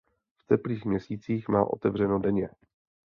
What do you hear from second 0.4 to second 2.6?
teplých měsících má otevřeno denně.